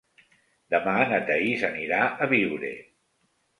Demà 0.75 0.95
na 1.11 1.19
Thaís 1.27 1.67
anirà 1.69 2.01
a 2.27 2.31
Biure. 2.35 2.75